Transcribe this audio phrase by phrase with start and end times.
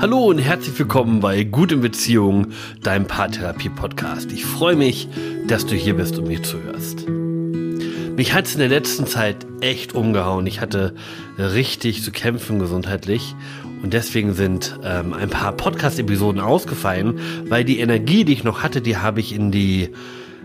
[0.00, 2.46] Hallo und herzlich willkommen bei Gut in Beziehung,
[2.82, 4.32] deinem Paartherapie-Podcast.
[4.32, 5.08] Ich freue mich,
[5.46, 7.06] dass du hier bist und mir zuhörst.
[7.06, 10.46] Mich hat es in der letzten Zeit echt umgehauen.
[10.46, 10.94] Ich hatte
[11.36, 13.34] richtig zu kämpfen gesundheitlich
[13.82, 18.80] und deswegen sind ähm, ein paar Podcast-Episoden ausgefallen, weil die Energie, die ich noch hatte,
[18.80, 19.90] die habe ich in die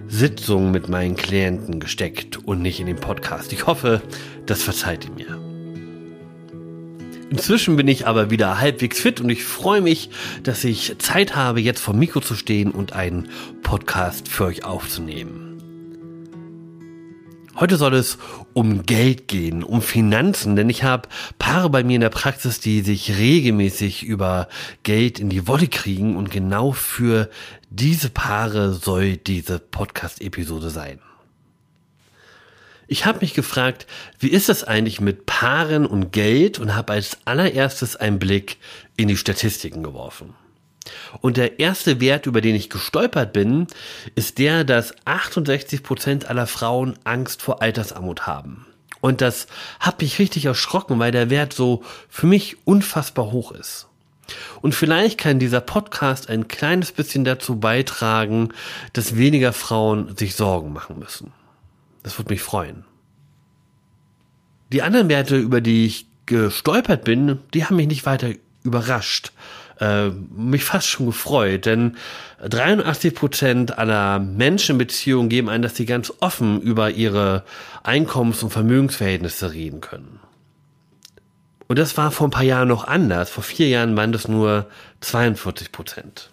[0.09, 3.53] Sitzung mit meinen Klienten gesteckt und nicht in den Podcast.
[3.53, 4.01] Ich hoffe,
[4.47, 5.44] das verzeiht ihr mir.
[7.29, 10.09] Inzwischen bin ich aber wieder halbwegs fit und ich freue mich,
[10.43, 13.29] dass ich Zeit habe, jetzt vor Mikro zu stehen und einen
[13.63, 15.45] Podcast für euch aufzunehmen.
[17.57, 18.17] Heute soll es
[18.53, 21.07] um Geld gehen, um Finanzen, denn ich habe
[21.39, 24.49] Paare bei mir in der Praxis, die sich regelmäßig über
[24.83, 27.29] Geld in die Wolle kriegen und genau für
[27.69, 30.99] diese Paare soll diese Podcast-Episode sein.
[32.87, 33.87] Ich habe mich gefragt,
[34.19, 38.57] wie ist es eigentlich mit Paaren und Geld und habe als allererstes einen Blick
[38.95, 40.35] in die Statistiken geworfen.
[41.21, 43.65] Und der erste Wert, über den ich gestolpert bin,
[44.13, 48.67] ist der, dass 68 Prozent aller Frauen Angst vor Altersarmut haben.
[49.01, 49.47] Und das
[49.79, 53.87] hat mich richtig erschrocken, weil der Wert so für mich unfassbar hoch ist.
[54.61, 58.49] Und vielleicht kann dieser Podcast ein kleines bisschen dazu beitragen,
[58.93, 61.31] dass weniger Frauen sich Sorgen machen müssen.
[62.05, 62.85] Das würde mich freuen.
[64.71, 68.29] Die anderen Werte, über die ich gestolpert bin, die haben mich nicht weiter
[68.63, 69.31] überrascht.
[69.79, 71.97] Äh, mich fast schon gefreut, denn
[72.47, 77.43] 83 Prozent aller Menschenbeziehungen geben ein, dass sie ganz offen über ihre
[77.81, 80.19] Einkommens- und Vermögensverhältnisse reden können.
[81.67, 83.31] Und das war vor ein paar Jahren noch anders.
[83.31, 84.67] Vor vier Jahren waren das nur
[85.01, 86.29] 42 Prozent.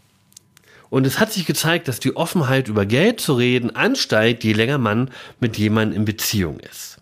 [0.92, 4.76] Und es hat sich gezeigt, dass die Offenheit über Geld zu reden ansteigt, je länger
[4.76, 6.98] man mit jemandem in Beziehung ist.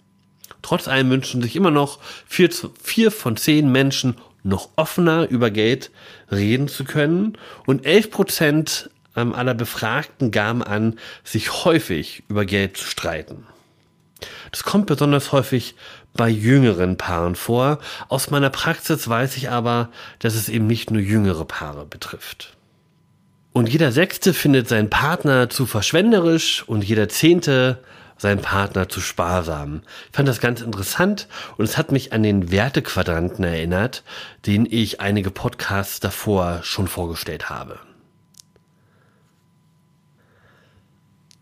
[0.63, 5.91] Trotz allem wünschen sich immer noch vier, vier von zehn Menschen noch offener über Geld
[6.31, 12.85] reden zu können und elf Prozent aller Befragten gaben an, sich häufig über Geld zu
[12.85, 13.45] streiten.
[14.53, 15.75] Das kommt besonders häufig
[16.15, 17.81] bei jüngeren Paaren vor.
[18.07, 19.89] Aus meiner Praxis weiß ich aber,
[20.21, 22.57] dass es eben nicht nur jüngere Paare betrifft.
[23.53, 27.83] Und jeder Sechste findet seinen Partner zu verschwenderisch und jeder Zehnte
[28.17, 29.83] seinen Partner zu sparsam.
[30.11, 34.05] Ich fand das ganz interessant und es hat mich an den Wertequadranten erinnert,
[34.47, 37.79] den ich einige Podcasts davor schon vorgestellt habe.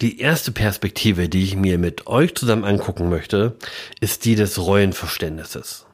[0.00, 3.56] Die erste Perspektive, die ich mir mit euch zusammen angucken möchte,
[4.00, 5.87] ist die des Rollenverständnisses.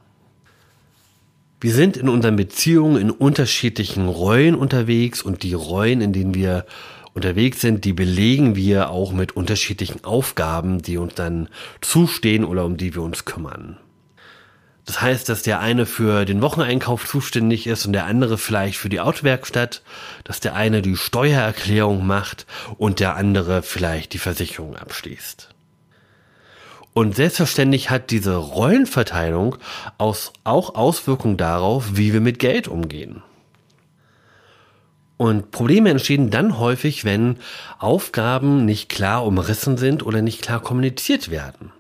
[1.61, 6.67] Wir sind in unseren Beziehungen in unterschiedlichen Rollen unterwegs und die Rollen, in denen wir
[7.15, 11.49] unterwegs sind, die belegen wir auch mit unterschiedlichen Aufgaben, die uns dann
[11.81, 13.79] zustehen oder um die wir uns kümmern.
[14.85, 18.91] Das heißt, dass der eine für den Wocheneinkauf zuständig ist und der andere vielleicht für
[18.91, 19.83] die Autowerkstatt,
[20.25, 22.45] dass der eine die Steuererklärung macht
[22.77, 25.54] und der andere vielleicht die Versicherung abschließt.
[26.95, 29.57] Und selbstverständlich hat diese Rollenverteilung
[29.99, 33.23] aus, auch Auswirkungen darauf, wie wir mit Geld umgehen.
[35.17, 37.37] Und Probleme entstehen dann häufig, wenn
[37.79, 41.73] Aufgaben nicht klar umrissen sind oder nicht klar kommuniziert werden.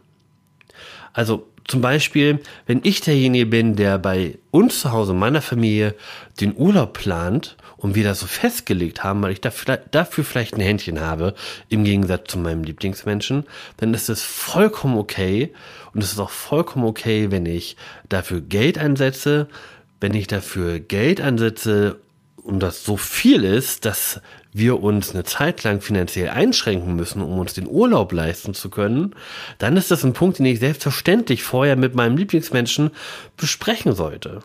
[1.12, 5.94] Also zum Beispiel, wenn ich derjenige bin, der bei uns zu Hause, meiner Familie,
[6.40, 11.00] den Urlaub plant und wir das so festgelegt haben, weil ich dafür, vielleicht ein Händchen
[11.00, 11.34] habe,
[11.68, 13.44] im Gegensatz zu meinem Lieblingsmenschen,
[13.76, 15.52] dann ist es vollkommen okay
[15.92, 17.76] und es ist auch vollkommen okay, wenn ich
[18.08, 19.48] dafür Geld einsetze,
[20.00, 22.00] wenn ich dafür Geld einsetze
[22.36, 24.20] und das so viel ist, dass
[24.52, 29.14] wir uns eine Zeit lang finanziell einschränken müssen, um uns den Urlaub leisten zu können,
[29.58, 32.90] dann ist das ein Punkt, den ich selbstverständlich vorher mit meinem Lieblingsmenschen
[33.36, 34.42] besprechen sollte.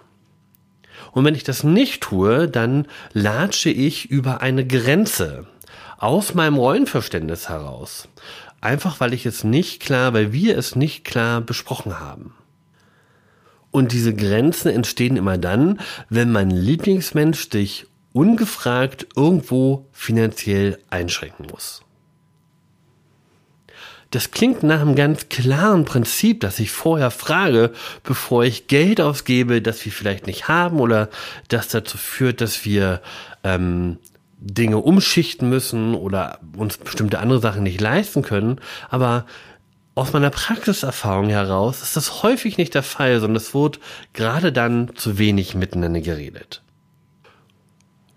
[1.11, 5.47] Und wenn ich das nicht tue, dann latsche ich über eine Grenze
[5.97, 8.07] aus meinem Rollenverständnis heraus.
[8.61, 12.33] Einfach weil ich es nicht klar, weil wir es nicht klar besprochen haben.
[13.71, 15.79] Und diese Grenzen entstehen immer dann,
[16.09, 21.83] wenn mein Lieblingsmensch sich ungefragt irgendwo finanziell einschränken muss.
[24.11, 27.71] Das klingt nach einem ganz klaren Prinzip, dass ich vorher frage,
[28.03, 31.09] bevor ich Geld ausgebe, das wir vielleicht nicht haben oder
[31.47, 33.01] das dazu führt, dass wir
[33.43, 33.97] ähm,
[34.39, 38.59] Dinge umschichten müssen oder uns bestimmte andere Sachen nicht leisten können.
[38.89, 39.25] Aber
[39.93, 43.79] aus meiner Praxiserfahrung heraus ist das häufig nicht der Fall, sondern es wird
[44.13, 46.61] gerade dann zu wenig miteinander geredet.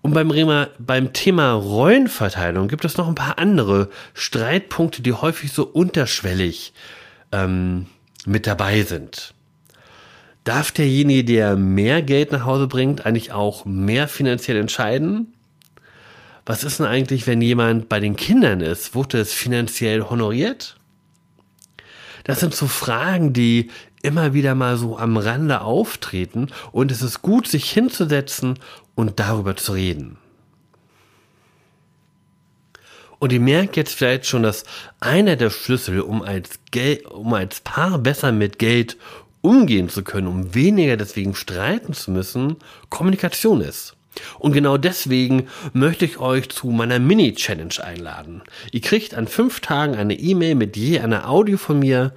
[0.02, 5.52] Und beim, Rema, beim Thema Rollenverteilung gibt es noch ein paar andere Streitpunkte, die häufig
[5.52, 6.72] so unterschwellig
[7.30, 7.86] ähm,
[8.26, 9.32] mit dabei sind.
[10.42, 15.34] Darf derjenige, der mehr Geld nach Hause bringt, eigentlich auch mehr finanziell entscheiden?
[16.44, 18.96] Was ist denn eigentlich, wenn jemand bei den Kindern ist?
[18.96, 20.76] Wurde es finanziell honoriert?
[22.24, 23.70] Das sind so Fragen, die
[24.02, 28.58] immer wieder mal so am Rande auftreten und es ist gut, sich hinzusetzen
[28.94, 30.18] und darüber zu reden.
[33.18, 34.64] Und ihr merkt jetzt vielleicht schon, dass
[34.98, 38.96] einer der Schlüssel, um als, Geld, um als Paar besser mit Geld
[39.42, 42.56] umgehen zu können, um weniger deswegen streiten zu müssen,
[42.88, 43.94] Kommunikation ist.
[44.38, 48.42] Und genau deswegen möchte ich euch zu meiner Mini-Challenge einladen.
[48.70, 52.12] Ihr kriegt an fünf Tagen eine E-Mail mit je einer Audio von mir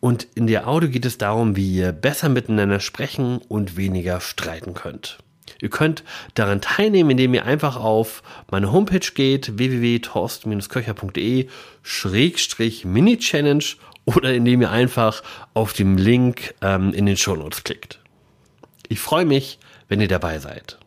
[0.00, 4.74] und in der Audio geht es darum, wie ihr besser miteinander sprechen und weniger streiten
[4.74, 5.18] könnt.
[5.60, 6.04] Ihr könnt
[6.34, 11.48] daran teilnehmen, indem ihr einfach auf meine Homepage geht, www.torsten-köcher.de
[11.82, 13.64] Schrägstrich Mini-Challenge
[14.06, 15.22] oder indem ihr einfach
[15.52, 18.00] auf dem Link ähm, in den Show Notes klickt.
[18.88, 19.58] Ich freue mich,
[19.88, 20.79] wenn ihr dabei seid.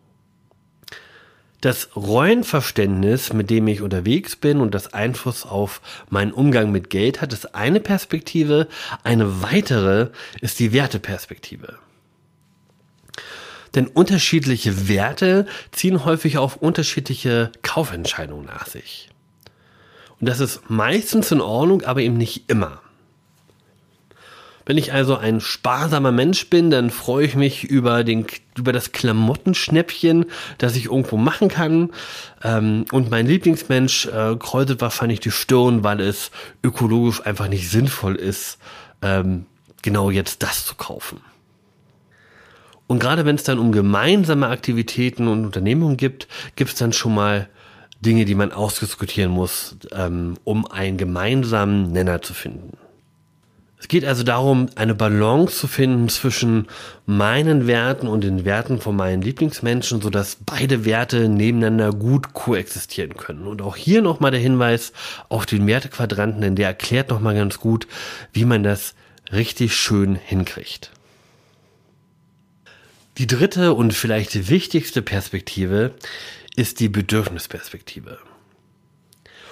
[1.63, 5.79] Das Rollenverständnis, mit dem ich unterwegs bin und das Einfluss auf
[6.09, 8.67] meinen Umgang mit Geld hat, ist eine Perspektive.
[9.05, 10.09] Eine weitere
[10.41, 11.77] ist die Werteperspektive.
[13.75, 19.09] Denn unterschiedliche Werte ziehen häufig auf unterschiedliche Kaufentscheidungen nach sich.
[20.19, 22.82] Und das ist meistens in Ordnung, aber eben nicht immer.
[24.65, 28.25] Wenn ich also ein sparsamer Mensch bin, dann freue ich mich über, den,
[28.57, 30.25] über das Klamottenschnäppchen,
[30.57, 31.91] das ich irgendwo machen kann.
[32.43, 36.31] Ähm, und mein Lieblingsmensch äh, kräutet wahrscheinlich die Stirn, weil es
[36.63, 38.57] ökologisch einfach nicht sinnvoll ist,
[39.01, 39.45] ähm,
[39.81, 41.19] genau jetzt das zu kaufen.
[42.87, 47.15] Und gerade wenn es dann um gemeinsame Aktivitäten und Unternehmungen gibt, gibt es dann schon
[47.15, 47.49] mal
[48.01, 52.77] Dinge, die man ausdiskutieren muss, ähm, um einen gemeinsamen Nenner zu finden.
[53.83, 56.67] Es geht also darum, eine Balance zu finden zwischen
[57.05, 63.45] meinen Werten und den Werten von meinen Lieblingsmenschen, sodass beide Werte nebeneinander gut koexistieren können.
[63.45, 64.93] Und auch hier nochmal der Hinweis
[65.27, 67.85] auf den Wertequadranten, denn der erklärt nochmal ganz gut,
[68.31, 68.95] wie man das
[69.33, 70.91] richtig schön hinkriegt.
[73.17, 75.91] Die dritte und vielleicht wichtigste Perspektive
[76.55, 78.17] ist die Bedürfnisperspektive.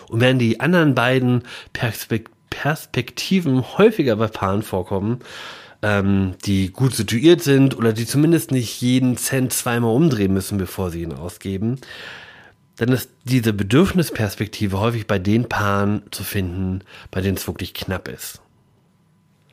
[0.08, 1.44] Und während die anderen beiden
[1.74, 5.22] Perspektiven Perspektiven häufiger bei Paaren vorkommen,
[5.82, 10.92] ähm, die gut situiert sind oder die zumindest nicht jeden Cent zweimal umdrehen müssen, bevor
[10.92, 11.80] sie ihn ausgeben,
[12.76, 18.08] dann ist diese Bedürfnisperspektive häufig bei den Paaren zu finden, bei denen es wirklich knapp
[18.08, 18.42] ist.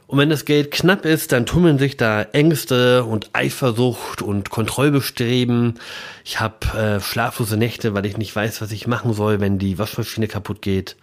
[0.07, 5.79] Und wenn das Geld knapp ist, dann tummeln sich da Ängste und Eifersucht und Kontrollbestreben.
[6.25, 9.79] Ich habe äh, schlaflose Nächte, weil ich nicht weiß, was ich machen soll, wenn die
[9.79, 10.97] Waschmaschine kaputt geht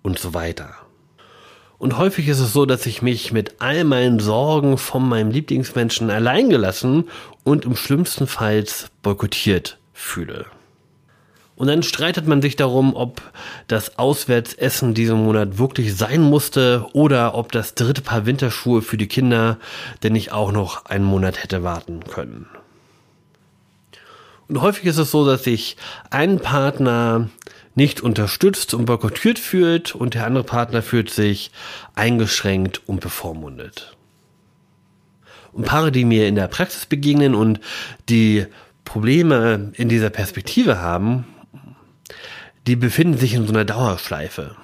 [0.00, 0.74] und so weiter.
[1.78, 6.10] Und häufig ist es so, dass ich mich mit all meinen Sorgen von meinem Lieblingsmenschen
[6.10, 7.08] alleingelassen
[7.44, 8.64] und im schlimmsten Fall
[9.02, 10.46] boykottiert fühle.
[11.54, 13.20] Und dann streitet man sich darum, ob
[13.66, 19.08] das Auswärtsessen diesen Monat wirklich sein musste oder ob das dritte Paar Winterschuhe für die
[19.08, 19.58] Kinder
[20.02, 22.46] denn nicht auch noch einen Monat hätte warten können.
[24.48, 25.76] Und häufig ist es so, dass sich
[26.10, 27.28] ein Partner
[27.78, 31.52] nicht unterstützt und boykottiert fühlt und der andere Partner fühlt sich
[31.94, 33.96] eingeschränkt und bevormundet.
[35.52, 37.60] Und Paare, die mir in der Praxis begegnen und
[38.08, 38.46] die
[38.84, 41.24] Probleme in dieser Perspektive haben,
[42.66, 44.56] die befinden sich in so einer Dauerschleife.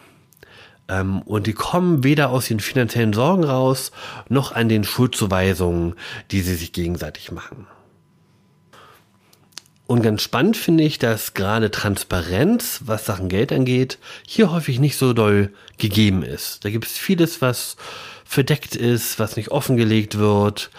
[0.89, 3.93] Ähm, und die kommen weder aus den finanziellen Sorgen raus,
[4.29, 5.95] noch an den Schuldzuweisungen,
[6.33, 7.69] die sie sich gegenseitig machen.
[9.95, 14.97] Und ganz spannend finde ich, dass gerade Transparenz, was Sachen Geld angeht, hier häufig nicht
[14.97, 16.65] so doll gegeben ist.
[16.65, 17.77] Da gibt es vieles, was
[18.25, 20.71] verdeckt ist, was nicht offengelegt wird.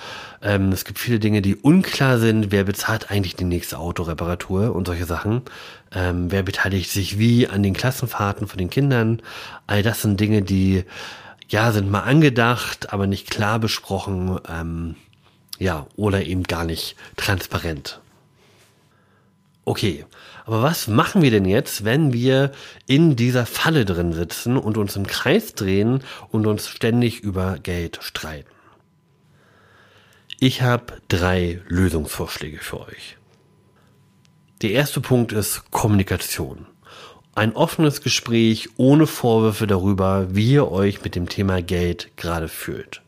[0.42, 2.52] Ähm, es gibt viele Dinge, die unklar sind.
[2.52, 5.44] Wer bezahlt eigentlich die nächste Autoreparatur und solche Sachen?
[5.94, 9.22] Ähm, wer beteiligt sich wie an den Klassenfahrten von den Kindern?
[9.66, 10.84] All das sind Dinge, die
[11.48, 14.42] ja sind mal angedacht, aber nicht klar besprochen.
[14.50, 14.96] Ähm,
[15.58, 18.02] ja, oder eben gar nicht transparent.
[19.68, 20.06] Okay,
[20.46, 22.52] aber was machen wir denn jetzt, wenn wir
[22.86, 27.98] in dieser Falle drin sitzen und uns im Kreis drehen und uns ständig über Geld
[28.02, 28.52] streiten?
[30.40, 33.18] Ich habe drei Lösungsvorschläge für euch.
[34.62, 36.68] Der erste Punkt ist Kommunikation.
[37.34, 43.02] Ein offenes Gespräch ohne Vorwürfe darüber, wie ihr euch mit dem Thema Geld gerade fühlt.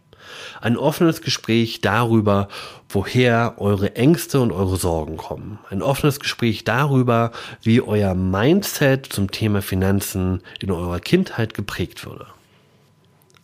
[0.62, 2.48] Ein offenes Gespräch darüber,
[2.90, 5.60] woher eure Ängste und eure Sorgen kommen.
[5.70, 7.32] Ein offenes Gespräch darüber,
[7.62, 12.28] wie euer Mindset zum Thema Finanzen in eurer Kindheit geprägt wurde.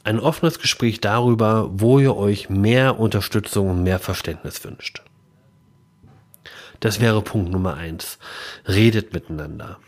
[0.03, 5.01] ein offenes Gespräch darüber, wo ihr euch mehr Unterstützung und mehr Verständnis wünscht.
[6.81, 8.19] Das wäre Punkt Nummer eins.
[8.67, 9.79] Redet miteinander.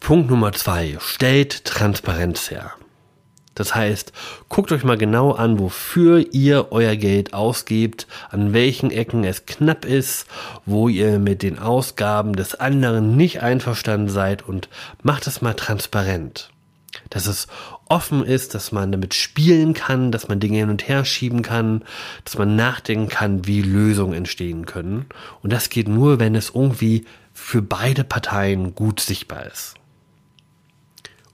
[0.00, 0.98] Punkt Nummer zwei.
[1.00, 2.72] Stellt Transparenz her.
[3.54, 4.12] Das heißt,
[4.48, 9.84] guckt euch mal genau an, wofür ihr euer Geld ausgebt, an welchen Ecken es knapp
[9.84, 10.26] ist,
[10.64, 14.68] wo ihr mit den Ausgaben des anderen nicht einverstanden seid und
[15.02, 16.50] macht es mal transparent.
[17.10, 17.46] Dass es
[17.88, 21.84] offen ist, dass man damit spielen kann, dass man Dinge hin und her schieben kann,
[22.24, 25.06] dass man nachdenken kann, wie Lösungen entstehen können.
[25.42, 27.04] Und das geht nur, wenn es irgendwie
[27.34, 29.74] für beide Parteien gut sichtbar ist.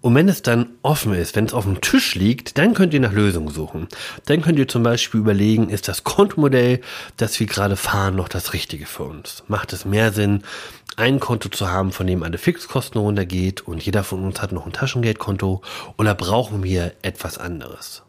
[0.01, 3.01] Und wenn es dann offen ist, wenn es auf dem Tisch liegt, dann könnt ihr
[3.01, 3.89] nach Lösungen suchen.
[4.27, 6.81] Dann könnt ihr zum Beispiel überlegen, ist das Kontomodell,
[7.17, 9.43] das wir gerade fahren, noch das Richtige für uns?
[9.49, 10.45] Macht es mehr Sinn,
[10.97, 14.67] ein Konto zu haben, von dem alle Fixkosten runtergeht und jeder von uns hat noch
[14.67, 15.63] ein Taschengeldkonto
[15.97, 18.03] oder brauchen wir etwas anderes?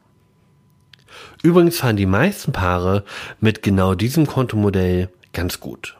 [1.42, 3.04] Übrigens fahren die meisten Paare
[3.40, 5.99] mit genau diesem Kontomodell ganz gut.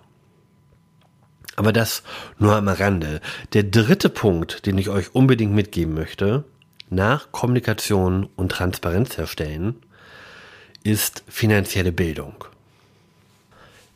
[1.60, 2.04] Aber das
[2.38, 3.20] nur am Rande.
[3.52, 6.46] Der dritte Punkt, den ich euch unbedingt mitgeben möchte,
[6.90, 9.76] nach Kommunikation und Transparenz herstellen,
[10.86, 12.46] ist finanzielle Bildung.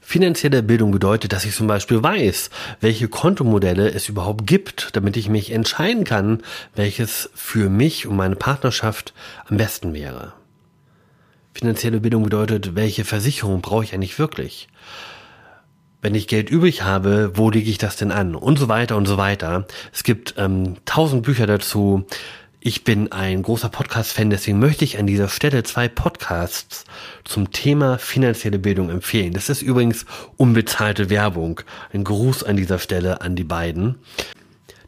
[0.02, 2.50] Finanzielle Bildung bedeutet, dass ich zum Beispiel weiß,
[2.82, 6.44] welche Kontomodelle es überhaupt gibt, damit ich mich entscheiden kann,
[6.76, 9.14] welches für mich und meine Partnerschaft
[9.48, 10.34] am besten wäre.
[11.54, 14.68] Finanzielle Bildung bedeutet, welche Versicherung brauche ich eigentlich wirklich?
[16.04, 18.36] Wenn ich Geld übrig habe, wo lege ich das denn an?
[18.36, 19.66] Und so weiter und so weiter.
[19.94, 22.06] Es gibt ähm, tausend Bücher dazu.
[22.60, 26.84] Ich bin ein großer Podcast-Fan, deswegen möchte ich an dieser Stelle zwei Podcasts
[27.24, 29.34] zum Thema finanzielle Bildung empfehlen.
[29.34, 30.06] Das ist übrigens
[30.36, 31.62] unbezahlte Werbung.
[31.94, 33.96] Ein Gruß an dieser Stelle an die beiden.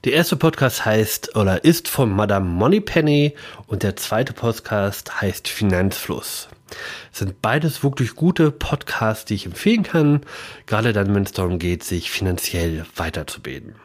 [0.03, 3.35] Der erste Podcast heißt oder ist von Madame Moneypenny
[3.67, 6.49] und der zweite Podcast heißt Finanzfluss.
[7.11, 10.21] Sind beides wirklich gute Podcasts, die ich empfehlen kann,
[10.65, 13.75] gerade dann, wenn es darum geht, sich finanziell weiterzubilden.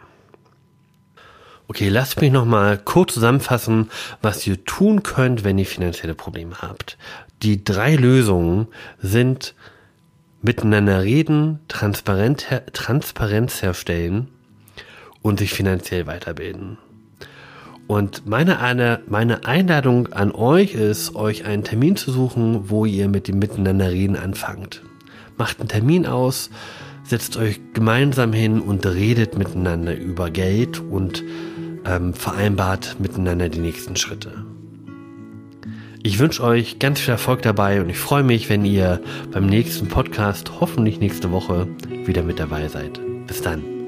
[1.69, 3.91] Okay, lasst mich nochmal kurz zusammenfassen,
[4.23, 6.99] was ihr tun könnt, wenn ihr finanzielle Probleme habt.
[7.43, 8.67] Die drei Lösungen
[9.01, 9.55] sind
[10.43, 12.51] miteinander reden, Transparenz
[13.63, 14.29] herstellen
[15.23, 16.79] und sich finanziell weiterbilden.
[17.91, 23.09] Und meine, eine, meine Einladung an euch ist, euch einen Termin zu suchen, wo ihr
[23.09, 24.83] mit dem Miteinanderreden anfangt.
[25.37, 26.51] Macht einen Termin aus,
[27.03, 31.25] setzt euch gemeinsam hin und redet miteinander über Geld und
[31.85, 34.45] ähm, vereinbart miteinander die nächsten Schritte.
[36.05, 39.01] Ich wünsche euch ganz viel Erfolg dabei und ich freue mich, wenn ihr
[39.33, 41.67] beim nächsten Podcast, hoffentlich nächste Woche,
[42.07, 43.01] wieder mit dabei seid.
[43.27, 43.80] Bis dann.